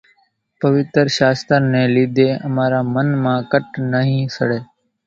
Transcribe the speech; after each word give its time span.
پويتر 0.61 1.05
شاستر 1.17 1.61
ني 1.71 1.83
لِيڌي 1.93 2.29
امارا 2.47 2.81
من 2.93 3.07
مان 3.23 3.37
ڪٽَ 3.51 3.67
نئِي 3.91 4.17
سڙي 4.35 4.59